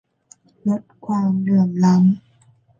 [0.67, 2.09] ลดความเหลื่อมล้ำ